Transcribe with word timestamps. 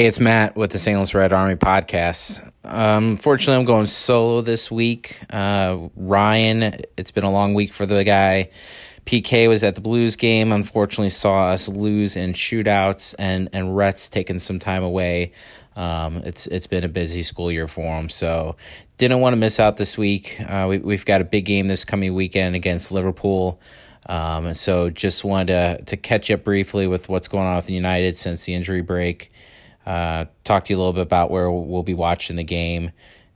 Hey, 0.00 0.06
it's 0.06 0.18
Matt 0.18 0.56
with 0.56 0.70
the. 0.70 0.92
Louis 0.96 1.12
Red 1.12 1.30
Army 1.34 1.56
podcast. 1.56 2.42
Um, 2.64 3.10
unfortunately, 3.10 3.60
I'm 3.60 3.66
going 3.66 3.84
solo 3.84 4.40
this 4.40 4.70
week. 4.70 5.20
Uh, 5.28 5.90
Ryan, 5.94 6.74
it's 6.96 7.10
been 7.10 7.24
a 7.24 7.30
long 7.30 7.52
week 7.52 7.70
for 7.70 7.84
the 7.84 8.02
guy. 8.02 8.48
PK 9.04 9.46
was 9.46 9.62
at 9.62 9.74
the 9.74 9.82
Blues 9.82 10.16
game. 10.16 10.52
Unfortunately, 10.52 11.10
saw 11.10 11.50
us 11.50 11.68
lose 11.68 12.16
in 12.16 12.32
shootouts, 12.32 13.14
and 13.18 13.50
and 13.52 13.76
Rhett's 13.76 14.08
taken 14.08 14.38
some 14.38 14.58
time 14.58 14.82
away. 14.82 15.32
Um, 15.76 16.22
it's 16.24 16.46
it's 16.46 16.66
been 16.66 16.82
a 16.82 16.88
busy 16.88 17.22
school 17.22 17.52
year 17.52 17.68
for 17.68 18.00
him, 18.00 18.08
so 18.08 18.56
didn't 18.96 19.20
want 19.20 19.34
to 19.34 19.36
miss 19.36 19.60
out 19.60 19.76
this 19.76 19.98
week. 19.98 20.40
Uh, 20.40 20.64
we, 20.66 20.78
we've 20.78 21.04
got 21.04 21.20
a 21.20 21.24
big 21.24 21.44
game 21.44 21.68
this 21.68 21.84
coming 21.84 22.14
weekend 22.14 22.56
against 22.56 22.90
Liverpool. 22.90 23.60
Um, 24.06 24.54
so 24.54 24.88
just 24.88 25.24
wanted 25.24 25.48
to, 25.48 25.84
to 25.84 25.96
catch 25.98 26.30
up 26.30 26.42
briefly 26.42 26.86
with 26.86 27.10
what's 27.10 27.28
going 27.28 27.44
on 27.44 27.56
with 27.56 27.68
United 27.68 28.16
since 28.16 28.46
the 28.46 28.54
injury 28.54 28.80
break 28.80 29.30
uh, 29.86 30.26
talk 30.44 30.64
to 30.64 30.72
you 30.72 30.76
a 30.76 30.80
little 30.80 30.92
bit 30.92 31.02
about 31.02 31.30
where 31.30 31.50
we'll 31.50 31.82
be 31.82 31.94
watching 31.94 32.36
the 32.36 32.44
game. 32.44 32.92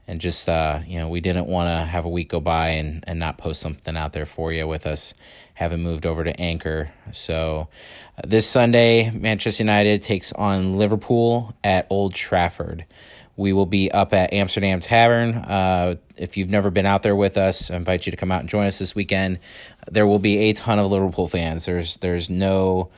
And 0.07 0.21
just, 0.21 0.47
uh, 0.47 0.81
you 0.85 0.99
know, 0.99 1.09
we 1.09 1.19
didn't 1.19 1.47
want 1.47 1.67
to 1.67 1.83
have 1.83 2.05
a 2.05 2.09
week 2.09 2.29
go 2.29 2.39
by 2.39 2.69
and, 2.69 3.03
and 3.07 3.17
not 3.17 3.39
post 3.39 3.59
something 3.59 3.97
out 3.97 4.13
there 4.13 4.27
for 4.27 4.53
you 4.53 4.67
with 4.67 4.85
us 4.85 5.15
having 5.55 5.81
moved 5.81 6.05
over 6.05 6.23
to 6.23 6.39
Anchor. 6.39 6.91
So 7.11 7.69
uh, 8.17 8.21
this 8.27 8.47
Sunday, 8.47 9.09
Manchester 9.09 9.63
United 9.63 10.03
takes 10.03 10.31
on 10.31 10.77
Liverpool 10.77 11.55
at 11.63 11.87
Old 11.89 12.13
Trafford. 12.13 12.85
We 13.37 13.51
will 13.51 13.65
be 13.65 13.91
up 13.91 14.13
at 14.13 14.31
Amsterdam 14.31 14.79
Tavern. 14.79 15.33
Uh, 15.35 15.95
if 16.17 16.37
you've 16.37 16.51
never 16.51 16.69
been 16.69 16.85
out 16.85 17.03
there 17.03 17.15
with 17.15 17.37
us, 17.37 17.71
I 17.71 17.75
invite 17.75 18.05
you 18.05 18.11
to 18.11 18.17
come 18.17 18.31
out 18.31 18.41
and 18.41 18.49
join 18.49 18.67
us 18.67 18.79
this 18.79 18.95
weekend. 18.95 19.39
There 19.89 20.07
will 20.07 20.19
be 20.19 20.37
a 20.49 20.53
ton 20.53 20.79
of 20.79 20.91
Liverpool 20.91 21.27
fans. 21.27 21.65
There's 21.65 21.97
there's 21.97 22.29
no 22.29 22.89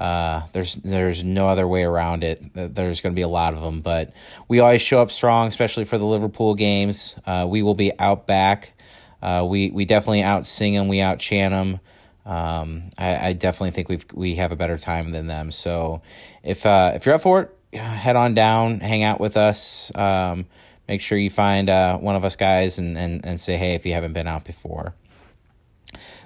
uh, 0.00 0.46
there's 0.52 0.76
there's 0.76 1.22
no 1.22 1.46
other 1.46 1.68
way 1.68 1.82
around 1.82 2.24
it. 2.24 2.42
There's 2.54 3.02
going 3.02 3.12
to 3.12 3.16
be 3.16 3.20
a 3.22 3.28
lot 3.28 3.52
of 3.52 3.60
them, 3.60 3.82
but 3.82 4.14
we 4.48 4.58
always 4.58 4.80
show 4.80 5.02
up 5.02 5.10
strong, 5.10 5.46
especially 5.46 5.84
for 5.84 5.98
the 5.98 6.06
Liverpool 6.06 6.54
games. 6.54 7.20
Uh, 7.26 7.46
we 7.46 7.60
will 7.60 7.74
be 7.74 7.92
out 7.98 8.26
back. 8.26 8.72
Uh, 9.20 9.46
we 9.46 9.68
we 9.70 9.84
definitely 9.84 10.22
out 10.22 10.46
sing 10.46 10.72
them, 10.72 10.88
we 10.88 11.02
out 11.02 11.18
chant 11.18 11.52
them. 11.52 11.80
Um, 12.24 12.88
I, 12.96 13.28
I, 13.28 13.32
definitely 13.34 13.72
think 13.72 13.90
we've 13.90 14.06
we 14.14 14.36
have 14.36 14.52
a 14.52 14.56
better 14.56 14.78
time 14.78 15.12
than 15.12 15.26
them. 15.26 15.50
So 15.50 16.00
if 16.42 16.64
uh, 16.64 16.92
if 16.94 17.04
you're 17.04 17.16
up 17.16 17.20
for 17.20 17.42
it, 17.42 17.78
head 17.78 18.16
on 18.16 18.32
down, 18.34 18.80
hang 18.80 19.02
out 19.02 19.20
with 19.20 19.36
us. 19.36 19.94
Um, 19.94 20.46
make 20.88 21.02
sure 21.02 21.18
you 21.18 21.28
find 21.28 21.68
uh, 21.68 21.98
one 21.98 22.16
of 22.16 22.24
us 22.24 22.36
guys 22.36 22.78
and, 22.78 22.96
and 22.96 23.26
and 23.26 23.38
say 23.38 23.58
hey 23.58 23.74
if 23.74 23.84
you 23.84 23.92
haven't 23.92 24.14
been 24.14 24.26
out 24.26 24.44
before 24.44 24.94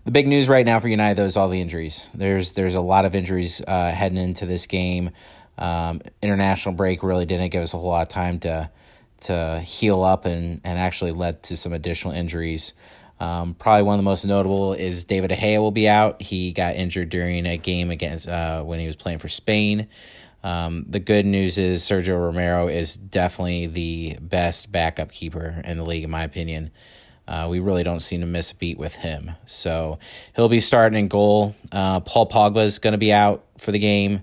the 0.04 0.10
big 0.10 0.26
news 0.26 0.48
right 0.48 0.64
now 0.64 0.80
for 0.80 0.88
United 0.88 1.16
though 1.16 1.24
is 1.24 1.36
all 1.36 1.48
the 1.48 1.60
injuries. 1.60 2.10
There's 2.14 2.52
there's 2.52 2.74
a 2.74 2.80
lot 2.80 3.04
of 3.04 3.14
injuries 3.14 3.62
uh, 3.66 3.90
heading 3.90 4.18
into 4.18 4.46
this 4.46 4.66
game. 4.66 5.10
Um, 5.56 6.02
international 6.20 6.74
break 6.74 7.02
really 7.02 7.26
didn't 7.26 7.50
give 7.50 7.62
us 7.62 7.74
a 7.74 7.78
whole 7.78 7.88
lot 7.88 8.02
of 8.02 8.08
time 8.08 8.40
to 8.40 8.70
to 9.22 9.60
heal 9.60 10.02
up 10.02 10.24
and 10.24 10.60
and 10.64 10.78
actually 10.78 11.12
led 11.12 11.42
to 11.44 11.56
some 11.56 11.72
additional 11.72 12.14
injuries. 12.14 12.74
Um, 13.20 13.54
probably 13.54 13.84
one 13.84 13.94
of 13.94 13.98
the 13.98 14.04
most 14.04 14.24
notable 14.24 14.74
is 14.74 15.04
David 15.04 15.30
De 15.30 15.58
will 15.58 15.70
be 15.70 15.88
out. 15.88 16.20
He 16.20 16.52
got 16.52 16.74
injured 16.74 17.10
during 17.10 17.46
a 17.46 17.56
game 17.56 17.90
against 17.90 18.28
uh, 18.28 18.62
when 18.62 18.80
he 18.80 18.86
was 18.86 18.96
playing 18.96 19.20
for 19.20 19.28
Spain. 19.28 19.88
Um, 20.42 20.84
the 20.88 21.00
good 21.00 21.24
news 21.24 21.56
is 21.56 21.82
Sergio 21.82 22.20
Romero 22.20 22.68
is 22.68 22.94
definitely 22.94 23.66
the 23.66 24.18
best 24.20 24.70
backup 24.70 25.10
keeper 25.10 25.62
in 25.64 25.78
the 25.78 25.84
league, 25.84 26.04
in 26.04 26.10
my 26.10 26.22
opinion. 26.22 26.70
Uh, 27.26 27.46
we 27.50 27.58
really 27.60 27.82
don't 27.82 28.00
seem 28.00 28.20
to 28.20 28.26
miss 28.26 28.52
a 28.52 28.56
beat 28.56 28.78
with 28.78 28.94
him. 28.94 29.32
So 29.46 29.98
he'll 30.36 30.48
be 30.48 30.60
starting 30.60 30.98
in 30.98 31.08
goal. 31.08 31.54
Uh, 31.72 32.00
Paul 32.00 32.28
Pogba 32.28 32.64
is 32.64 32.78
going 32.78 32.92
to 32.92 32.98
be 32.98 33.12
out 33.12 33.44
for 33.58 33.72
the 33.72 33.78
game. 33.78 34.22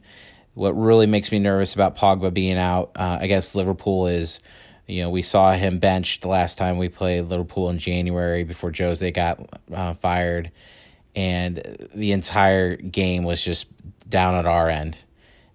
What 0.54 0.72
really 0.72 1.08
makes 1.08 1.32
me 1.32 1.40
nervous 1.40 1.74
about 1.74 1.98
Pogba 1.98 2.34
being 2.34 2.58
out 2.58 2.92
uh, 2.96 3.18
against 3.20 3.56
Liverpool 3.56 4.08
is, 4.08 4.42
you 4.86 5.02
know, 5.02 5.10
we 5.10 5.22
saw 5.22 5.54
him 5.54 5.80
benched 5.80 6.22
the 6.22 6.28
last 6.28 6.58
time 6.58 6.78
we 6.78 6.90
played 6.90 7.22
Liverpool 7.22 7.70
in 7.70 7.78
January 7.78 8.44
before 8.44 8.72
Jose 8.78 9.10
got 9.12 9.50
uh, 9.74 9.94
fired, 9.96 10.52
and 11.16 11.88
the 11.96 12.12
entire 12.12 12.76
game 12.76 13.24
was 13.24 13.42
just 13.42 13.68
down 14.10 14.36
at 14.36 14.46
our 14.46 14.70
end 14.70 14.98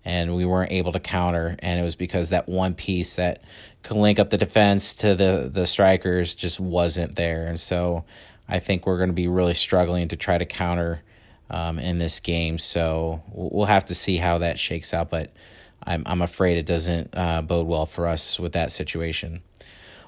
and 0.07 0.37
we 0.37 0.45
weren't 0.45 0.71
able 0.71 0.93
to 0.93 1.01
counter. 1.01 1.57
And 1.59 1.81
it 1.81 1.83
was 1.83 1.97
because 1.97 2.31
that 2.31 2.49
one 2.49 2.75
piece 2.75 3.17
that 3.17 3.43
could 3.83 3.97
link 3.97 4.21
up 4.21 4.31
the 4.31 4.39
defense 4.39 4.95
to 4.97 5.17
the 5.17 5.51
the 5.53 5.67
strikers 5.67 6.35
just 6.35 6.61
wasn't 6.61 7.17
there. 7.17 7.49
And 7.49 7.59
so 7.59 8.05
I 8.49 8.61
think 8.61 8.87
we're 8.87 8.99
going 8.99 9.11
to 9.11 9.15
be 9.15 9.27
really 9.27 9.55
struggling 9.55 10.09
to 10.09 10.17
try 10.17 10.39
to 10.39 10.47
counter 10.47 11.03
um, 11.51 11.81
in 11.81 11.99
this 11.99 12.21
game. 12.21 12.59
So 12.59 13.23
we'll 13.33 13.67
have 13.67 13.87
to 13.87 13.95
see 13.97 14.17
how 14.17 14.39
that 14.39 14.61
shakes 14.61 14.95
out. 14.95 15.11
But 15.11 15.33
I'm 15.83 16.05
I'm 16.07 16.23
afraid 16.23 16.57
it 16.57 16.67
doesn't 16.67 17.11
uh, 17.13 17.43
bode 17.43 17.67
well 17.67 17.87
for 17.87 18.07
us 18.07 18.39
with 18.39 18.53
that 18.53 18.71
situation. 18.71 19.43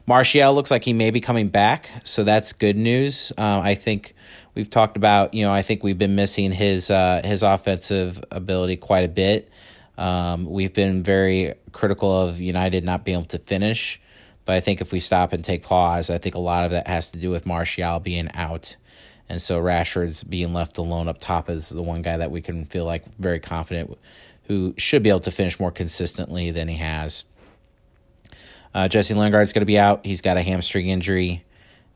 Martial 0.06 0.54
looks 0.54 0.70
like 0.70 0.84
he 0.84 0.92
may 0.92 1.10
be 1.10 1.20
coming 1.20 1.48
back, 1.48 1.90
so 2.04 2.24
that's 2.24 2.52
good 2.52 2.76
news. 2.76 3.32
Uh, 3.36 3.60
I 3.62 3.74
think 3.74 4.14
we've 4.54 4.70
talked 4.70 4.96
about, 4.96 5.34
you 5.34 5.44
know, 5.44 5.52
I 5.52 5.60
think 5.60 5.82
we've 5.82 5.98
been 5.98 6.14
missing 6.14 6.50
his 6.52 6.88
uh, 6.88 7.20
his 7.24 7.42
offensive 7.42 8.24
ability 8.30 8.76
quite 8.76 9.04
a 9.04 9.08
bit. 9.08 9.50
Um, 9.98 10.46
we've 10.46 10.72
been 10.72 11.02
very 11.02 11.54
critical 11.72 12.22
of 12.22 12.40
United 12.40 12.84
not 12.84 13.04
being 13.04 13.18
able 13.18 13.28
to 13.28 13.38
finish, 13.38 14.00
but 14.44 14.54
I 14.54 14.60
think 14.60 14.80
if 14.80 14.92
we 14.92 15.00
stop 15.00 15.32
and 15.32 15.44
take 15.44 15.64
pause, 15.64 16.08
I 16.08 16.18
think 16.18 16.36
a 16.36 16.40
lot 16.40 16.64
of 16.64 16.70
that 16.70 16.86
has 16.86 17.10
to 17.10 17.18
do 17.18 17.30
with 17.30 17.44
Martial 17.44 17.98
being 17.98 18.30
out. 18.32 18.76
And 19.28 19.42
so 19.42 19.60
Rashford's 19.60 20.22
being 20.22 20.54
left 20.54 20.78
alone 20.78 21.08
up 21.08 21.18
top 21.20 21.50
is 21.50 21.68
the 21.68 21.82
one 21.82 22.00
guy 22.02 22.16
that 22.16 22.30
we 22.30 22.40
can 22.40 22.64
feel 22.64 22.84
like 22.84 23.04
very 23.18 23.40
confident 23.40 23.98
who 24.44 24.72
should 24.78 25.02
be 25.02 25.10
able 25.10 25.20
to 25.20 25.30
finish 25.30 25.60
more 25.60 25.72
consistently 25.72 26.52
than 26.52 26.68
he 26.68 26.76
has. 26.76 27.24
Uh, 28.72 28.88
Jesse 28.88 29.14
Lingard's 29.14 29.52
going 29.52 29.62
to 29.62 29.66
be 29.66 29.78
out. 29.78 30.06
He's 30.06 30.20
got 30.20 30.36
a 30.36 30.42
hamstring 30.42 30.88
injury. 30.88 31.44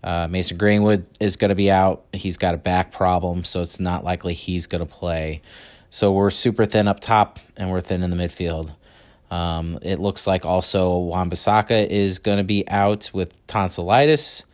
Uh, 0.02 0.26
Mason 0.28 0.56
Greenwood 0.56 1.06
is 1.20 1.36
going 1.36 1.50
to 1.50 1.54
be 1.54 1.70
out. 1.70 2.04
He's 2.12 2.36
got 2.36 2.54
a 2.54 2.58
back 2.58 2.92
problem, 2.92 3.44
so 3.44 3.60
it's 3.60 3.78
not 3.78 4.04
likely 4.04 4.34
he's 4.34 4.66
going 4.66 4.84
to 4.84 4.92
play. 4.92 5.42
So 5.92 6.10
we're 6.10 6.30
super 6.30 6.64
thin 6.64 6.88
up 6.88 7.00
top 7.00 7.38
and 7.54 7.70
we're 7.70 7.82
thin 7.82 8.02
in 8.02 8.08
the 8.08 8.16
midfield. 8.16 8.74
Um, 9.30 9.78
it 9.82 9.98
looks 9.98 10.26
like 10.26 10.46
also 10.46 10.96
Wan-Bissaka 10.96 11.86
is 11.86 12.18
going 12.18 12.38
to 12.38 12.44
be 12.44 12.66
out 12.66 13.10
with 13.12 13.30
tonsillitis. 13.46 14.46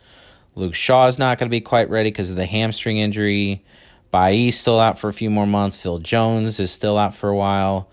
Luke 0.55 0.75
Shaw 0.75 1.07
is 1.07 1.17
not 1.17 1.37
going 1.37 1.47
to 1.47 1.49
be 1.49 1.61
quite 1.61 1.89
ready 1.89 2.11
because 2.11 2.29
of 2.29 2.35
the 2.35 2.45
hamstring 2.45 2.97
injury. 2.97 3.63
Bailly 4.11 4.51
still 4.51 4.81
out 4.81 4.99
for 4.99 5.07
a 5.07 5.13
few 5.13 5.29
more 5.29 5.47
months. 5.47 5.77
Phil 5.77 5.99
Jones 5.99 6.59
is 6.59 6.71
still 6.71 6.97
out 6.97 7.15
for 7.15 7.29
a 7.29 7.35
while. 7.35 7.89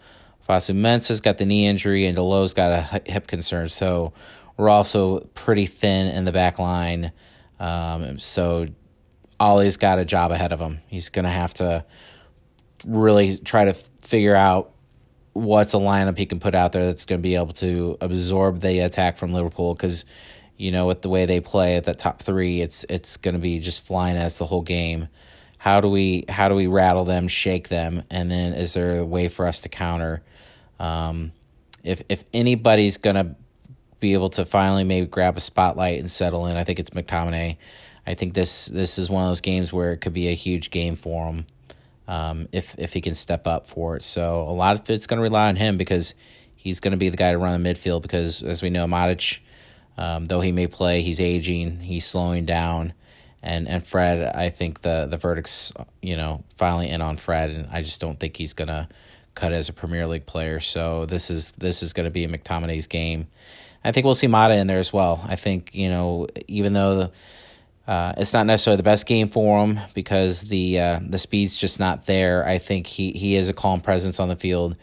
Fosu 0.48 0.74
Mensah's 0.74 1.20
got 1.20 1.38
the 1.38 1.46
knee 1.46 1.68
injury, 1.68 2.06
and 2.06 2.16
Dalot's 2.16 2.52
got 2.52 2.72
a 2.72 3.02
hip 3.08 3.28
concern. 3.28 3.68
So 3.68 4.12
we're 4.56 4.70
also 4.70 5.20
pretty 5.34 5.66
thin 5.66 6.08
in 6.08 6.24
the 6.24 6.32
back 6.32 6.58
line. 6.58 7.12
Um, 7.60 8.18
so 8.18 8.66
Ole's 9.38 9.76
got 9.76 10.00
a 10.00 10.04
job 10.04 10.32
ahead 10.32 10.52
of 10.52 10.58
him. 10.58 10.80
He's 10.88 11.10
going 11.10 11.26
to 11.26 11.30
have 11.30 11.54
to 11.54 11.84
really 12.86 13.36
try 13.36 13.64
to 13.64 13.74
figure 13.74 14.34
out 14.34 14.72
what's 15.32 15.74
a 15.74 15.78
lineup 15.78 16.16
he 16.16 16.24
can 16.24 16.40
put 16.40 16.54
out 16.54 16.72
there 16.72 16.86
that's 16.86 17.04
going 17.04 17.20
to 17.20 17.22
be 17.22 17.34
able 17.34 17.52
to 17.52 17.98
absorb 18.00 18.60
the 18.60 18.80
attack 18.80 19.18
from 19.18 19.32
Liverpool 19.32 19.74
because 19.74 20.06
you 20.56 20.70
know 20.70 20.86
with 20.86 21.02
the 21.02 21.10
way 21.10 21.26
they 21.26 21.40
play 21.40 21.76
at 21.76 21.84
that 21.84 21.98
top 21.98 22.22
three 22.22 22.62
it's 22.62 22.84
it's 22.88 23.18
going 23.18 23.34
to 23.34 23.40
be 23.40 23.58
just 23.58 23.84
flying 23.84 24.16
as 24.16 24.38
the 24.38 24.46
whole 24.46 24.62
game. 24.62 25.08
How 25.58 25.80
do 25.80 25.88
we 25.88 26.24
how 26.28 26.48
do 26.48 26.54
we 26.54 26.68
rattle 26.68 27.04
them 27.04 27.28
shake 27.28 27.68
them? 27.68 28.02
And 28.10 28.30
then 28.30 28.54
is 28.54 28.72
there 28.72 28.98
a 28.98 29.04
way 29.04 29.28
for 29.28 29.46
us 29.46 29.60
to 29.62 29.68
counter? 29.68 30.22
Um, 30.78 31.32
if 31.82 32.02
if 32.08 32.24
anybody's 32.32 32.96
going 32.96 33.16
to 33.16 33.34
be 33.98 34.12
able 34.12 34.30
to 34.30 34.44
finally 34.44 34.84
maybe 34.84 35.06
grab 35.06 35.36
a 35.36 35.40
spotlight 35.40 35.98
and 35.98 36.10
settle 36.10 36.46
in 36.46 36.56
I 36.56 36.64
think 36.64 36.78
it's 36.78 36.90
McTominay. 36.90 37.56
I 38.06 38.14
think 38.14 38.34
this 38.34 38.66
this 38.66 38.98
is 38.98 39.10
one 39.10 39.24
of 39.24 39.30
those 39.30 39.40
games 39.40 39.72
where 39.72 39.92
it 39.92 39.98
could 39.98 40.12
be 40.14 40.28
a 40.28 40.34
huge 40.34 40.70
game 40.70 40.96
for 40.96 41.26
him 41.26 41.46
um, 42.08 42.48
if 42.52 42.74
if 42.78 42.92
he 42.92 43.00
can 43.00 43.14
step 43.14 43.46
up 43.46 43.66
for 43.66 43.96
it. 43.96 44.02
So 44.02 44.42
a 44.42 44.52
lot 44.52 44.80
of 44.80 44.88
it's 44.90 45.06
going 45.06 45.18
to 45.18 45.22
rely 45.22 45.48
on 45.48 45.56
him 45.56 45.76
because 45.76 46.14
he's 46.54 46.80
going 46.80 46.92
to 46.92 46.96
be 46.96 47.08
the 47.08 47.16
guy 47.16 47.32
to 47.32 47.38
run 47.38 47.62
the 47.62 47.68
midfield. 47.68 48.02
Because 48.02 48.42
as 48.42 48.62
we 48.62 48.70
know, 48.70 48.86
Matic, 48.86 49.40
um, 49.98 50.26
though 50.26 50.40
he 50.40 50.52
may 50.52 50.66
play, 50.66 51.02
he's 51.02 51.20
aging, 51.20 51.80
he's 51.80 52.04
slowing 52.04 52.44
down, 52.44 52.92
and 53.42 53.68
and 53.68 53.86
Fred, 53.86 54.34
I 54.34 54.50
think 54.50 54.80
the 54.80 55.06
the 55.06 55.16
verdict's 55.16 55.72
you 56.02 56.16
know 56.16 56.44
finally 56.56 56.88
in 56.88 57.02
on 57.02 57.16
Fred, 57.16 57.50
and 57.50 57.68
I 57.70 57.82
just 57.82 58.00
don't 58.00 58.18
think 58.18 58.36
he's 58.36 58.52
going 58.52 58.68
to 58.68 58.88
cut 59.34 59.52
as 59.52 59.68
a 59.68 59.72
Premier 59.72 60.06
League 60.06 60.26
player. 60.26 60.60
So 60.60 61.06
this 61.06 61.30
is 61.30 61.52
this 61.52 61.82
is 61.82 61.92
going 61.92 62.04
to 62.04 62.10
be 62.10 62.24
a 62.24 62.28
McTominay's 62.28 62.86
game. 62.86 63.28
I 63.84 63.92
think 63.92 64.04
we'll 64.04 64.14
see 64.14 64.26
Mata 64.26 64.54
in 64.56 64.66
there 64.66 64.80
as 64.80 64.92
well. 64.92 65.24
I 65.28 65.36
think 65.36 65.74
you 65.74 65.88
know 65.88 66.26
even 66.48 66.72
though 66.72 66.96
the 66.96 67.10
uh, 67.86 68.14
it's 68.16 68.32
not 68.32 68.46
necessarily 68.46 68.76
the 68.76 68.82
best 68.82 69.06
game 69.06 69.28
for 69.28 69.64
him 69.64 69.78
because 69.94 70.42
the 70.42 70.80
uh, 70.80 71.00
the 71.02 71.18
speed's 71.18 71.56
just 71.56 71.78
not 71.78 72.06
there. 72.06 72.46
I 72.46 72.58
think 72.58 72.86
he, 72.86 73.12
he 73.12 73.36
is 73.36 73.48
a 73.48 73.52
calm 73.52 73.80
presence 73.80 74.18
on 74.18 74.28
the 74.28 74.36
field. 74.36 74.76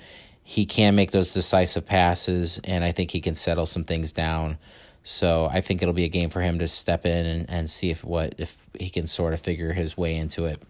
He 0.44 0.66
can 0.66 0.96
make 0.96 1.12
those 1.12 1.34
decisive 1.34 1.86
passes, 1.86 2.60
and 2.64 2.84
I 2.84 2.92
think 2.92 3.12
he 3.12 3.22
can 3.22 3.36
settle 3.36 3.66
some 3.66 3.84
things 3.84 4.12
down. 4.12 4.58
So 5.04 5.50
I 5.52 5.60
think 5.60 5.82
it'll 5.82 5.94
be 5.94 6.06
a 6.06 6.10
game 6.10 6.30
for 6.30 6.42
him 6.42 6.60
to 6.60 6.68
step 6.68 7.06
in 7.06 7.26
and, 7.26 7.50
and 7.50 7.70
see 7.70 7.90
if 7.90 8.04
what 8.04 8.36
if 8.38 8.58
he 8.80 8.90
can 8.90 9.06
sort 9.08 9.34
of 9.34 9.42
figure 9.42 9.74
his 9.74 9.98
way 9.98 10.16
into 10.16 10.46
it. 10.46 10.62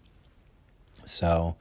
So 1.05 1.55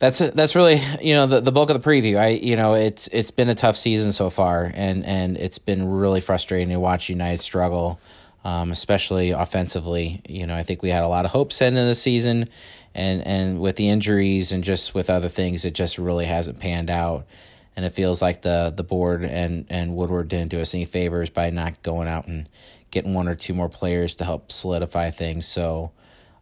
that's 0.00 0.18
that's 0.18 0.56
really 0.56 0.82
you 1.00 1.14
know 1.14 1.28
the, 1.28 1.40
the 1.40 1.52
bulk 1.52 1.70
of 1.70 1.80
the 1.80 1.88
preview. 1.88 2.18
I 2.18 2.28
you 2.30 2.56
know 2.56 2.74
it's 2.74 3.06
it's 3.08 3.30
been 3.30 3.48
a 3.48 3.54
tough 3.54 3.76
season 3.76 4.10
so 4.10 4.28
far, 4.28 4.72
and 4.74 5.06
and 5.06 5.36
it's 5.36 5.58
been 5.58 5.88
really 5.88 6.20
frustrating 6.20 6.70
to 6.70 6.80
watch 6.80 7.08
United 7.08 7.38
struggle, 7.38 8.00
um, 8.44 8.70
especially 8.70 9.30
offensively. 9.30 10.20
You 10.28 10.46
know 10.46 10.54
I 10.54 10.62
think 10.62 10.82
we 10.82 10.90
had 10.90 11.04
a 11.04 11.08
lot 11.08 11.24
of 11.24 11.30
hopes 11.30 11.58
heading 11.58 11.76
into 11.76 11.88
the 11.88 11.94
season, 11.94 12.48
and 12.94 13.26
and 13.26 13.60
with 13.60 13.76
the 13.76 13.88
injuries 13.88 14.52
and 14.52 14.64
just 14.64 14.94
with 14.94 15.10
other 15.10 15.28
things, 15.28 15.64
it 15.64 15.74
just 15.74 15.98
really 15.98 16.26
hasn't 16.26 16.58
panned 16.60 16.90
out. 16.90 17.26
And 17.74 17.86
it 17.86 17.90
feels 17.90 18.20
like 18.20 18.42
the 18.42 18.72
the 18.74 18.84
board 18.84 19.24
and 19.24 19.66
and 19.70 19.96
Woodward 19.96 20.28
didn't 20.28 20.50
do 20.50 20.60
us 20.60 20.74
any 20.74 20.84
favors 20.84 21.30
by 21.30 21.50
not 21.50 21.82
going 21.82 22.08
out 22.08 22.26
and 22.26 22.48
getting 22.90 23.14
one 23.14 23.28
or 23.28 23.34
two 23.34 23.54
more 23.54 23.70
players 23.70 24.16
to 24.16 24.24
help 24.24 24.52
solidify 24.52 25.10
things. 25.10 25.46
So. 25.46 25.92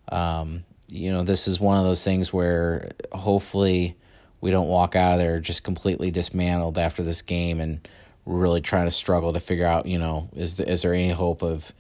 Um, 0.09 0.65
you 0.93 1.13
know, 1.13 1.23
this 1.23 1.47
is 1.47 1.61
one 1.61 1.79
of 1.79 1.85
those 1.85 2.03
things 2.03 2.33
where 2.33 2.91
hopefully 3.13 3.97
we 4.41 4.51
don't 4.51 4.69
walk 4.69 4.97
out 4.97 5.13
of 5.13 5.19
there 5.19 5.39
just 5.41 5.65
completely 5.65 6.11
dismantled 6.11 6.79
after 6.79 7.03
this 7.03 7.23
game 7.23 7.61
and 7.61 7.87
really 8.31 8.61
trying 8.61 8.87
to 8.87 8.91
struggle 8.91 9.33
to 9.33 9.41
figure 9.41 9.67
out, 9.67 9.87
you 9.87 9.99
know, 9.99 10.29
is 10.35 10.57
the, 10.57 10.71
is 10.71 10.83
there 10.83 10.95
any 10.95 11.11
hope 11.11 11.43
of 11.43 11.73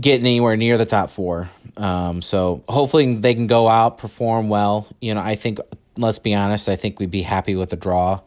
getting 0.00 0.26
anywhere 0.26 0.56
near 0.56 0.78
the 0.78 0.86
top 0.86 1.10
four? 1.10 1.50
Um, 1.76 2.22
so 2.22 2.64
hopefully 2.68 3.14
they 3.14 3.34
can 3.34 3.46
go 3.46 3.68
out, 3.68 3.98
perform 3.98 4.48
well. 4.48 4.86
You 5.00 5.14
know, 5.14 5.20
I 5.20 5.34
think, 5.34 5.58
let's 5.96 6.18
be 6.18 6.34
honest, 6.34 6.68
I 6.68 6.76
think 6.76 6.98
we'd 6.98 7.10
be 7.10 7.22
happy 7.22 7.54
with 7.54 7.72
a 7.72 7.76
draw. 7.76 8.20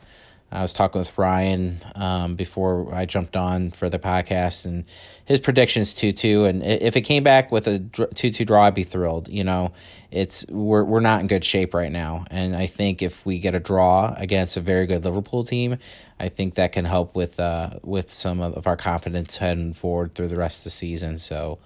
I 0.51 0.61
was 0.61 0.73
talking 0.73 0.99
with 0.99 1.17
Ryan 1.17 1.79
um, 1.95 2.35
before 2.35 2.93
I 2.93 3.05
jumped 3.05 3.37
on 3.37 3.71
for 3.71 3.89
the 3.89 3.99
podcast, 3.99 4.65
and 4.65 4.83
his 5.23 5.39
predictions 5.39 5.93
two 5.93 6.11
two. 6.11 6.43
And 6.43 6.61
if 6.61 6.97
it 6.97 7.01
came 7.01 7.23
back 7.23 7.51
with 7.51 7.67
a 7.67 7.79
two 7.79 8.29
two 8.29 8.43
draw, 8.43 8.63
I'd 8.63 8.73
be 8.73 8.83
thrilled. 8.83 9.29
You 9.29 9.45
know, 9.45 9.71
it's 10.11 10.45
we're 10.49 10.83
we're 10.83 10.99
not 10.99 11.21
in 11.21 11.27
good 11.27 11.45
shape 11.45 11.73
right 11.73 11.91
now, 11.91 12.25
and 12.29 12.53
I 12.53 12.67
think 12.67 13.01
if 13.01 13.25
we 13.25 13.39
get 13.39 13.55
a 13.55 13.59
draw 13.59 14.13
against 14.17 14.57
a 14.57 14.61
very 14.61 14.87
good 14.87 15.05
Liverpool 15.05 15.45
team, 15.45 15.77
I 16.19 16.27
think 16.27 16.55
that 16.55 16.73
can 16.73 16.83
help 16.83 17.15
with 17.15 17.39
uh, 17.39 17.79
with 17.81 18.11
some 18.11 18.41
of 18.41 18.67
our 18.67 18.75
confidence 18.75 19.37
heading 19.37 19.73
forward 19.73 20.15
through 20.15 20.27
the 20.27 20.37
rest 20.37 20.59
of 20.59 20.63
the 20.65 20.69
season. 20.71 21.17
So, 21.17 21.59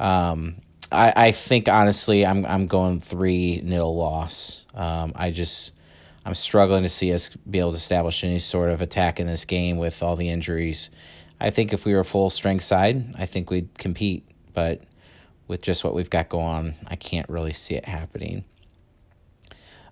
um, 0.00 0.56
I 0.90 1.12
I 1.14 1.32
think 1.32 1.68
honestly, 1.68 2.26
I'm 2.26 2.44
I'm 2.44 2.66
going 2.66 3.00
three 3.00 3.60
nil 3.62 3.96
loss. 3.96 4.64
Um, 4.74 5.12
I 5.14 5.30
just 5.30 5.76
I'm 6.24 6.34
struggling 6.34 6.82
to 6.82 6.88
see 6.88 7.12
us 7.12 7.30
be 7.30 7.58
able 7.58 7.72
to 7.72 7.76
establish 7.76 8.24
any 8.24 8.38
sort 8.38 8.70
of 8.70 8.82
attack 8.82 9.20
in 9.20 9.26
this 9.26 9.44
game 9.44 9.78
with 9.78 10.02
all 10.02 10.16
the 10.16 10.28
injuries. 10.28 10.90
I 11.40 11.50
think 11.50 11.72
if 11.72 11.84
we 11.84 11.94
were 11.94 12.00
a 12.00 12.04
full 12.04 12.28
strength 12.28 12.64
side, 12.64 13.14
I 13.18 13.26
think 13.26 13.50
we'd 13.50 13.76
compete, 13.78 14.28
but 14.52 14.82
with 15.48 15.62
just 15.62 15.82
what 15.82 15.94
we've 15.94 16.10
got 16.10 16.28
going 16.28 16.46
on, 16.46 16.74
I 16.86 16.96
can't 16.96 17.28
really 17.28 17.54
see 17.54 17.74
it 17.74 17.86
happening. 17.86 18.44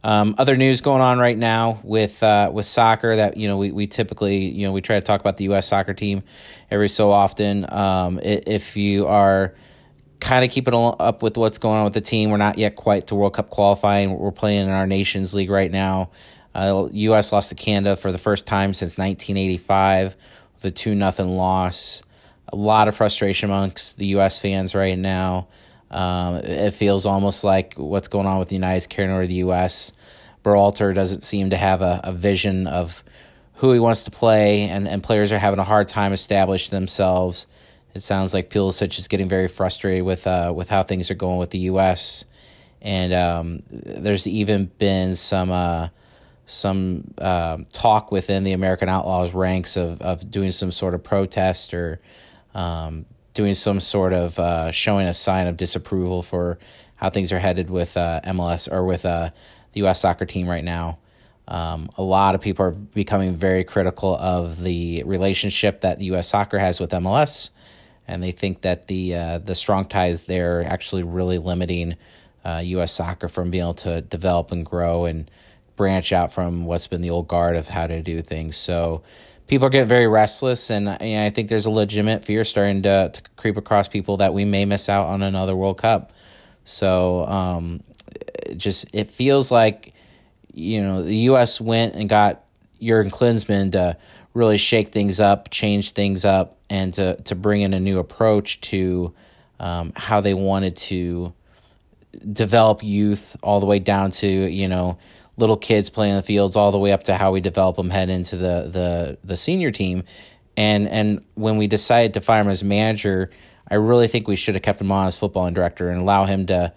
Um, 0.04 0.36
other 0.38 0.56
news 0.56 0.80
going 0.80 1.02
on 1.02 1.18
right 1.18 1.36
now 1.36 1.80
with 1.82 2.22
uh, 2.22 2.50
with 2.52 2.66
soccer 2.66 3.16
that 3.16 3.36
you 3.36 3.48
know 3.48 3.56
we, 3.56 3.72
we 3.72 3.86
typically 3.88 4.48
you 4.48 4.64
know 4.66 4.72
we 4.72 4.80
try 4.80 4.96
to 4.96 5.04
talk 5.04 5.20
about 5.20 5.36
the 5.36 5.44
U.S. 5.44 5.66
soccer 5.66 5.92
team 5.92 6.22
every 6.70 6.88
so 6.88 7.10
often. 7.10 7.70
Um, 7.72 8.20
if 8.22 8.76
you 8.76 9.08
are 9.08 9.54
kind 10.20 10.44
of 10.44 10.50
keeping 10.50 10.74
up 10.74 11.22
with 11.22 11.36
what's 11.36 11.58
going 11.58 11.78
on 11.78 11.84
with 11.84 11.94
the 11.94 12.00
team. 12.00 12.30
We're 12.30 12.38
not 12.38 12.58
yet 12.58 12.76
quite 12.76 13.08
to 13.08 13.14
World 13.14 13.34
Cup 13.34 13.50
qualifying. 13.50 14.18
We're 14.18 14.32
playing 14.32 14.62
in 14.62 14.70
our 14.70 14.86
Nations 14.86 15.34
League 15.34 15.50
right 15.50 15.70
now. 15.70 16.10
Uh, 16.54 16.88
U.S. 16.92 17.32
lost 17.32 17.50
to 17.50 17.54
Canada 17.54 17.94
for 17.94 18.10
the 18.10 18.18
first 18.18 18.46
time 18.46 18.74
since 18.74 18.98
1985 18.98 20.16
with 20.54 20.64
a 20.64 20.70
2 20.70 20.94
nothing 20.94 21.36
loss. 21.36 22.02
A 22.48 22.56
lot 22.56 22.88
of 22.88 22.96
frustration 22.96 23.50
amongst 23.50 23.98
the 23.98 24.06
U.S. 24.08 24.38
fans 24.38 24.74
right 24.74 24.98
now. 24.98 25.48
Um, 25.90 26.36
it 26.36 26.72
feels 26.72 27.06
almost 27.06 27.44
like 27.44 27.74
what's 27.76 28.08
going 28.08 28.26
on 28.26 28.38
with 28.38 28.48
the 28.48 28.56
United 28.56 28.88
carrying 28.88 29.12
over 29.12 29.26
the 29.26 29.34
U.S. 29.34 29.92
Berhalter 30.44 30.94
doesn't 30.94 31.24
seem 31.24 31.50
to 31.50 31.56
have 31.56 31.82
a, 31.82 32.00
a 32.04 32.12
vision 32.12 32.66
of 32.66 33.04
who 33.54 33.72
he 33.72 33.78
wants 33.78 34.04
to 34.04 34.10
play, 34.10 34.62
and, 34.62 34.86
and 34.86 35.02
players 35.02 35.32
are 35.32 35.38
having 35.38 35.58
a 35.58 35.64
hard 35.64 35.88
time 35.88 36.12
establishing 36.12 36.70
themselves 36.70 37.46
it 37.94 38.00
sounds 38.00 38.34
like 38.34 38.50
Pulisic 38.50 38.98
is 38.98 39.08
getting 39.08 39.28
very 39.28 39.48
frustrated 39.48 40.04
with 40.04 40.26
uh, 40.26 40.52
with 40.54 40.68
how 40.68 40.82
things 40.82 41.10
are 41.10 41.14
going 41.14 41.38
with 41.38 41.50
the 41.50 41.58
U.S. 41.60 42.24
And 42.80 43.12
um, 43.12 43.60
there's 43.70 44.26
even 44.26 44.66
been 44.78 45.14
some 45.14 45.50
uh, 45.50 45.88
some 46.46 47.12
uh, 47.18 47.58
talk 47.72 48.12
within 48.12 48.44
the 48.44 48.52
American 48.52 48.88
Outlaws 48.88 49.32
ranks 49.34 49.76
of 49.76 50.00
of 50.02 50.30
doing 50.30 50.50
some 50.50 50.70
sort 50.70 50.94
of 50.94 51.02
protest 51.02 51.74
or 51.74 52.00
um, 52.54 53.06
doing 53.34 53.54
some 53.54 53.80
sort 53.80 54.12
of 54.12 54.38
uh, 54.38 54.70
showing 54.70 55.06
a 55.06 55.12
sign 55.12 55.46
of 55.46 55.56
disapproval 55.56 56.22
for 56.22 56.58
how 56.96 57.10
things 57.10 57.32
are 57.32 57.38
headed 57.38 57.70
with 57.70 57.96
uh, 57.96 58.20
MLS 58.24 58.70
or 58.70 58.84
with 58.84 59.06
uh, 59.06 59.30
the 59.72 59.80
U.S. 59.80 60.00
soccer 60.00 60.26
team 60.26 60.48
right 60.48 60.64
now. 60.64 60.98
Um, 61.46 61.90
a 61.96 62.02
lot 62.02 62.34
of 62.34 62.42
people 62.42 62.66
are 62.66 62.72
becoming 62.72 63.34
very 63.34 63.64
critical 63.64 64.14
of 64.16 64.60
the 64.60 65.02
relationship 65.04 65.80
that 65.80 65.98
the 65.98 66.06
U.S. 66.06 66.28
soccer 66.28 66.58
has 66.58 66.78
with 66.78 66.90
MLS 66.90 67.48
and 68.08 68.22
they 68.22 68.32
think 68.32 68.62
that 68.62 68.86
the 68.88 69.14
uh, 69.14 69.38
the 69.38 69.54
strong 69.54 69.84
ties 69.84 70.24
there 70.24 70.60
are 70.60 70.64
actually 70.64 71.02
really 71.02 71.38
limiting 71.38 71.96
uh, 72.44 72.62
U.S. 72.64 72.92
soccer 72.92 73.28
from 73.28 73.50
being 73.50 73.62
able 73.62 73.74
to 73.74 74.00
develop 74.00 74.50
and 74.50 74.64
grow 74.64 75.04
and 75.04 75.30
branch 75.76 76.12
out 76.12 76.32
from 76.32 76.64
what's 76.64 76.86
been 76.86 77.02
the 77.02 77.10
old 77.10 77.28
guard 77.28 77.54
of 77.54 77.68
how 77.68 77.86
to 77.86 78.02
do 78.02 78.22
things. 78.22 78.56
So 78.56 79.02
people 79.46 79.66
are 79.66 79.70
getting 79.70 79.88
very 79.88 80.08
restless, 80.08 80.70
and, 80.70 80.88
and 80.88 81.24
I 81.24 81.30
think 81.30 81.48
there's 81.48 81.66
a 81.66 81.70
legitimate 81.70 82.24
fear 82.24 82.44
starting 82.44 82.82
to, 82.82 83.10
to 83.12 83.22
creep 83.36 83.56
across 83.56 83.86
people 83.86 84.16
that 84.16 84.32
we 84.34 84.44
may 84.44 84.64
miss 84.64 84.88
out 84.88 85.06
on 85.06 85.22
another 85.22 85.54
World 85.54 85.78
Cup. 85.78 86.12
So 86.64 87.26
um, 87.26 87.82
it 88.46 88.56
just 88.56 88.86
it 88.94 89.10
feels 89.10 89.50
like 89.50 89.94
you 90.52 90.82
know 90.82 91.02
the 91.02 91.16
U.S. 91.16 91.60
went 91.60 91.94
and 91.94 92.08
got 92.08 92.44
Jurgen 92.80 93.10
Klinsmann 93.10 93.72
to 93.72 93.96
really 94.38 94.56
shake 94.56 94.88
things 94.88 95.20
up, 95.20 95.50
change 95.50 95.90
things 95.90 96.24
up, 96.24 96.58
and 96.70 96.94
to 96.94 97.16
to 97.22 97.34
bring 97.34 97.62
in 97.62 97.74
a 97.74 97.80
new 97.80 97.98
approach 97.98 98.60
to 98.62 99.12
um, 99.60 99.92
how 99.96 100.20
they 100.20 100.34
wanted 100.34 100.76
to 100.76 101.32
develop 102.32 102.82
youth 102.82 103.36
all 103.42 103.60
the 103.60 103.66
way 103.66 103.78
down 103.78 104.10
to 104.10 104.26
you 104.28 104.68
know 104.68 104.96
little 105.36 105.56
kids 105.56 105.90
playing 105.90 106.12
in 106.12 106.16
the 106.16 106.22
fields 106.22 106.56
all 106.56 106.72
the 106.72 106.78
way 106.78 106.92
up 106.92 107.04
to 107.04 107.14
how 107.14 107.32
we 107.32 107.40
develop 107.40 107.76
them 107.76 107.90
head 107.90 108.08
into 108.08 108.36
the 108.36 108.68
the 108.72 109.18
the 109.22 109.36
senior 109.36 109.70
team. 109.70 110.04
And 110.56 110.88
and 110.88 111.24
when 111.34 111.56
we 111.56 111.66
decided 111.66 112.14
to 112.14 112.20
fire 112.20 112.40
him 112.40 112.48
as 112.48 112.64
manager 112.64 113.30
I 113.70 113.74
really 113.74 114.08
think 114.08 114.26
we 114.26 114.36
should 114.36 114.54
have 114.54 114.62
kept 114.62 114.80
him 114.80 114.90
on 114.90 115.06
as 115.06 115.16
football 115.16 115.50
director 115.50 115.90
and 115.90 116.00
allow 116.00 116.24
him 116.24 116.46
to, 116.46 116.72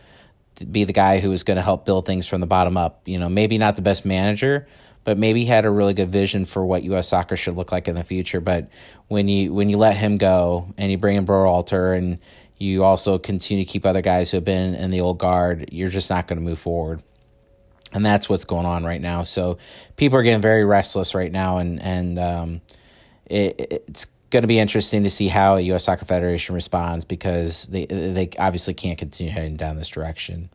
to 0.55 0.65
be 0.65 0.83
the 0.83 0.91
guy 0.93 1.19
who 1.19 1.29
was 1.29 1.43
going 1.43 1.55
to 1.55 1.61
help 1.61 1.85
build 1.85 2.05
things 2.05 2.27
from 2.27 2.41
the 2.41 2.47
bottom 2.47 2.75
up. 2.75 3.01
You 3.05 3.19
know 3.19 3.29
maybe 3.29 3.57
not 3.57 3.75
the 3.75 3.81
best 3.81 4.05
manager 4.05 4.67
but 5.03 5.17
maybe 5.17 5.45
had 5.45 5.65
a 5.65 5.69
really 5.69 5.93
good 5.93 6.09
vision 6.09 6.45
for 6.45 6.65
what 6.65 6.83
U.S. 6.83 7.07
soccer 7.07 7.35
should 7.35 7.55
look 7.55 7.71
like 7.71 7.87
in 7.87 7.95
the 7.95 8.03
future. 8.03 8.39
But 8.39 8.69
when 9.07 9.27
you 9.27 9.53
when 9.53 9.69
you 9.69 9.77
let 9.77 9.97
him 9.97 10.17
go 10.17 10.73
and 10.77 10.91
you 10.91 10.97
bring 10.97 11.17
in 11.17 11.25
Berhalter 11.25 11.97
and 11.97 12.19
you 12.57 12.83
also 12.83 13.17
continue 13.17 13.63
to 13.63 13.69
keep 13.69 13.85
other 13.85 14.01
guys 14.01 14.29
who 14.29 14.37
have 14.37 14.45
been 14.45 14.75
in 14.75 14.91
the 14.91 15.01
old 15.01 15.17
guard, 15.17 15.69
you're 15.71 15.89
just 15.89 16.09
not 16.09 16.27
going 16.27 16.37
to 16.37 16.45
move 16.45 16.59
forward. 16.59 17.01
And 17.93 18.05
that's 18.05 18.29
what's 18.29 18.45
going 18.45 18.65
on 18.65 18.85
right 18.85 19.01
now. 19.01 19.23
So 19.23 19.57
people 19.97 20.17
are 20.19 20.23
getting 20.23 20.41
very 20.41 20.63
restless 20.63 21.15
right 21.15 21.31
now, 21.31 21.57
and 21.57 21.81
and 21.81 22.19
um, 22.19 22.61
it, 23.25 23.83
it's 23.89 24.05
going 24.29 24.43
to 24.43 24.47
be 24.47 24.59
interesting 24.59 25.03
to 25.03 25.09
see 25.09 25.27
how 25.27 25.57
U.S. 25.57 25.83
Soccer 25.83 26.05
Federation 26.05 26.55
responds 26.55 27.03
because 27.03 27.65
they 27.65 27.85
they 27.85 28.29
obviously 28.39 28.73
can't 28.73 28.97
continue 28.97 29.33
heading 29.33 29.57
down 29.57 29.75
this 29.75 29.89
direction. 29.89 30.49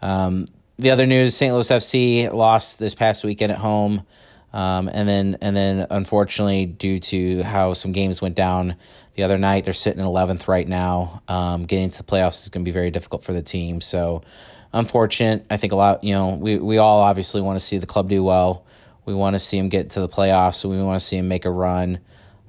Um, 0.00 0.46
the 0.78 0.90
other 0.90 1.06
news: 1.06 1.36
St. 1.36 1.52
Louis 1.52 1.70
FC 1.70 2.32
lost 2.32 2.78
this 2.78 2.94
past 2.94 3.24
weekend 3.24 3.52
at 3.52 3.58
home, 3.58 4.02
um, 4.52 4.88
and 4.88 5.08
then 5.08 5.38
and 5.40 5.56
then 5.56 5.86
unfortunately, 5.90 6.66
due 6.66 6.98
to 6.98 7.42
how 7.42 7.72
some 7.72 7.92
games 7.92 8.20
went 8.20 8.34
down 8.34 8.76
the 9.14 9.22
other 9.22 9.38
night, 9.38 9.64
they're 9.64 9.72
sitting 9.74 10.00
in 10.00 10.06
eleventh 10.06 10.48
right 10.48 10.66
now. 10.66 11.22
Um, 11.28 11.66
getting 11.66 11.90
to 11.90 11.98
the 11.98 12.04
playoffs 12.04 12.42
is 12.42 12.48
going 12.48 12.64
to 12.64 12.68
be 12.68 12.72
very 12.72 12.90
difficult 12.90 13.24
for 13.24 13.32
the 13.32 13.42
team. 13.42 13.80
So, 13.80 14.22
unfortunate. 14.72 15.46
I 15.48 15.56
think 15.56 15.72
a 15.72 15.76
lot. 15.76 16.04
You 16.04 16.14
know, 16.14 16.34
we 16.34 16.58
we 16.58 16.78
all 16.78 17.00
obviously 17.00 17.40
want 17.40 17.58
to 17.58 17.64
see 17.64 17.78
the 17.78 17.86
club 17.86 18.08
do 18.08 18.22
well. 18.22 18.64
We 19.06 19.14
want 19.14 19.34
to 19.34 19.38
see 19.38 19.58
them 19.58 19.68
get 19.68 19.90
to 19.90 20.00
the 20.00 20.08
playoffs. 20.08 20.56
So 20.56 20.68
we 20.68 20.82
want 20.82 21.00
to 21.00 21.04
see 21.04 21.16
them 21.16 21.28
make 21.28 21.44
a 21.44 21.50
run. 21.50 22.00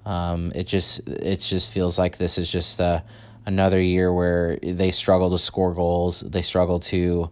Um, 0.06 0.52
it 0.56 0.66
just 0.68 1.08
it 1.08 1.38
just 1.38 1.72
feels 1.72 1.98
like 1.98 2.18
this 2.18 2.38
is 2.38 2.52
just 2.52 2.80
uh, 2.80 3.02
another 3.46 3.82
year 3.82 4.14
where 4.14 4.58
they 4.62 4.92
struggle 4.92 5.30
to 5.32 5.38
score 5.38 5.74
goals. 5.74 6.22
They 6.22 6.42
struggle 6.42 6.80
to 6.82 7.30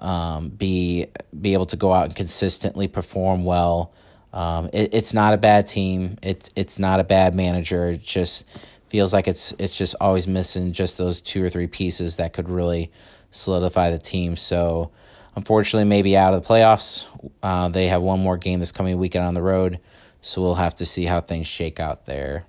um, 0.00 0.48
be 0.48 1.06
be 1.40 1.52
able 1.52 1.66
to 1.66 1.76
go 1.76 1.92
out 1.92 2.06
and 2.06 2.16
consistently 2.16 2.88
perform 2.88 3.44
well. 3.44 3.92
Um, 4.32 4.70
it, 4.72 4.94
it's 4.94 5.12
not 5.12 5.34
a 5.34 5.38
bad 5.38 5.66
team. 5.66 6.18
It's 6.22 6.50
it's 6.56 6.78
not 6.78 7.00
a 7.00 7.04
bad 7.04 7.34
manager. 7.34 7.90
It 7.90 8.02
just 8.02 8.46
feels 8.88 9.12
like 9.12 9.28
it's 9.28 9.52
it's 9.58 9.76
just 9.76 9.94
always 10.00 10.26
missing 10.26 10.72
just 10.72 10.98
those 10.98 11.20
two 11.20 11.44
or 11.44 11.48
three 11.48 11.66
pieces 11.66 12.16
that 12.16 12.32
could 12.32 12.48
really 12.48 12.90
solidify 13.30 13.90
the 13.90 13.98
team. 13.98 14.36
So 14.36 14.90
unfortunately, 15.36 15.88
maybe 15.88 16.16
out 16.16 16.34
of 16.34 16.42
the 16.42 16.48
playoffs. 16.48 17.06
Uh, 17.42 17.68
they 17.68 17.88
have 17.88 18.02
one 18.02 18.20
more 18.20 18.36
game 18.36 18.60
this 18.60 18.72
coming 18.72 18.98
weekend 18.98 19.24
on 19.24 19.34
the 19.34 19.42
road, 19.42 19.78
so 20.20 20.42
we'll 20.42 20.54
have 20.54 20.74
to 20.76 20.86
see 20.86 21.04
how 21.04 21.20
things 21.20 21.46
shake 21.46 21.78
out 21.78 22.06
there 22.06 22.46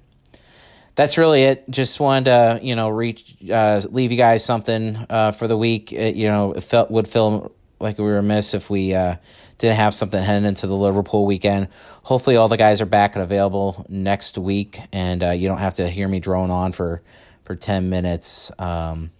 that's 0.95 1.17
really 1.17 1.43
it. 1.43 1.69
Just 1.69 2.00
wanted 2.00 2.25
to, 2.25 2.60
you 2.62 2.75
know, 2.75 2.89
reach, 2.89 3.36
uh, 3.50 3.81
leave 3.89 4.12
you 4.12 4.17
guys 4.17 4.43
something 4.43 4.98
uh, 5.10 5.31
for 5.31 5.48
the 5.48 5.57
week. 5.57 5.93
It, 5.93 6.15
you 6.15 6.27
know, 6.27 6.53
it 6.53 6.62
felt 6.63 6.91
would 6.91 7.07
feel 7.07 7.51
like 7.79 7.98
we 7.98 8.03
were 8.03 8.15
remiss 8.15 8.53
if 8.53 8.69
we 8.69 8.93
uh, 8.93 9.15
didn't 9.57 9.77
have 9.77 9.93
something 9.93 10.21
heading 10.21 10.48
into 10.48 10.67
the 10.67 10.75
Liverpool 10.75 11.25
weekend. 11.25 11.69
Hopefully, 12.03 12.36
all 12.36 12.48
the 12.48 12.57
guys 12.57 12.81
are 12.81 12.86
back 12.86 13.15
and 13.15 13.24
available 13.24 13.86
next 13.89 14.38
week, 14.38 14.79
and 14.91 15.24
uh, 15.24 15.31
you 15.31 15.48
don't 15.48 15.60
have 15.60 15.75
to 15.75 15.88
hear 15.88 16.07
me 16.07 16.19
drone 16.19 16.51
on 16.51 16.71
for 16.71 17.01
for 17.43 17.55
ten 17.55 17.89
minutes. 17.89 18.51
Um, 18.60 19.12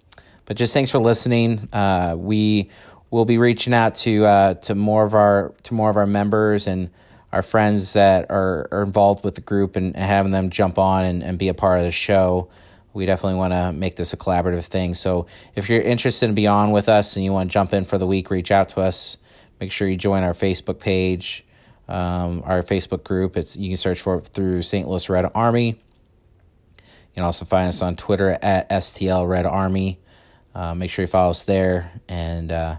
but 0.46 0.58
just 0.58 0.74
thanks 0.74 0.92
for 0.92 1.00
listening. 1.00 1.70
Uh, 1.72 2.16
we 2.18 2.70
will 3.10 3.26
be 3.26 3.38
reaching 3.38 3.74
out 3.74 3.96
to 3.96 4.26
uh, 4.26 4.54
to 4.56 4.76
more 4.76 5.06
of 5.06 5.14
our 5.14 5.54
to 5.64 5.74
more 5.74 5.90
of 5.90 5.98
our 5.98 6.08
members 6.08 6.68
and 6.68 6.90
our 7.32 7.42
friends 7.42 7.94
that 7.94 8.30
are, 8.30 8.68
are 8.72 8.84
involved 8.84 9.24
with 9.24 9.36
the 9.36 9.42
group 9.42 9.76
and, 9.76 9.96
having 9.96 10.32
them 10.32 10.50
jump 10.50 10.78
on 10.78 11.06
and, 11.06 11.24
and 11.24 11.38
be 11.38 11.48
a 11.48 11.54
part 11.54 11.80
of 11.80 11.86
the 11.86 11.92
show 11.92 12.50
we 12.94 13.06
definitely 13.06 13.38
want 13.38 13.54
to 13.54 13.72
make 13.72 13.96
this 13.96 14.14
a 14.14 14.18
collaborative 14.18 14.66
thing. 14.66 14.94
So 14.94 15.28
if 15.56 15.70
you're 15.70 15.82
interested 15.82 16.38
in 16.38 16.48
on 16.48 16.72
with 16.72 16.90
us 16.90 17.16
and 17.16 17.24
you 17.24 17.32
want 17.32 17.50
to 17.50 17.54
jump 17.54 17.74
in 17.74 17.86
for 17.86 17.98
the 17.98 18.08
week, 18.08 18.30
reach 18.30 18.52
out 18.52 18.70
to 18.70 18.82
us. 18.82 19.18
Make 19.60 19.72
sure 19.72 19.88
you 19.88 19.96
join 19.96 20.24
our 20.24 20.34
Facebook 20.34 20.80
page, 20.80 21.46
um, 21.88 22.44
our 22.46 22.62
Facebook 22.62 23.04
group. 23.04 23.38
It's 23.38 23.56
you 23.56 23.70
can 23.70 23.78
search 23.78 24.02
for 24.02 24.18
it 24.18 24.26
through 24.26 24.64
St. 24.64 24.88
Louis 24.88 25.08
Red 25.10 25.30
Army. 25.34 25.80
You 26.78 27.16
can 27.16 27.24
also 27.24 27.46
find 27.46 27.68
us 27.68 27.82
on 27.82 27.96
Twitter 27.96 28.38
at 28.42 28.70
STL 28.70 29.28
Red 29.28 29.46
Army. 29.46 30.00
Uh, 30.54 30.74
make 30.74 30.90
sure 30.90 31.04
you 31.04 31.08
follow 31.08 31.30
us 31.30 31.46
there. 31.46 31.92
And 32.10 32.52
uh, 32.52 32.78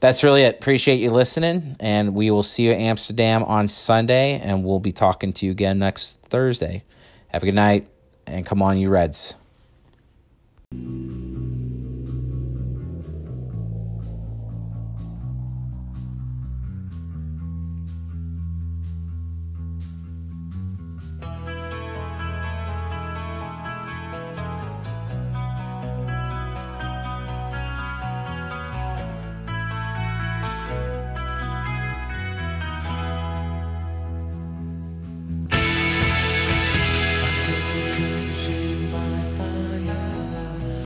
that's 0.00 0.22
really 0.22 0.42
it. 0.42 0.56
Appreciate 0.56 1.00
you 1.00 1.10
listening. 1.10 1.76
And 1.80 2.14
we 2.14 2.30
will 2.30 2.42
see 2.42 2.64
you 2.66 2.72
at 2.72 2.78
Amsterdam 2.78 3.42
on 3.44 3.68
Sunday. 3.68 4.40
And 4.42 4.64
we'll 4.64 4.80
be 4.80 4.92
talking 4.92 5.32
to 5.34 5.46
you 5.46 5.52
again 5.52 5.78
next 5.78 6.20
Thursday. 6.22 6.84
Have 7.28 7.42
a 7.42 7.46
good 7.46 7.54
night. 7.54 7.88
And 8.26 8.44
come 8.44 8.62
on, 8.62 8.78
you 8.78 8.90
Reds. 8.90 9.34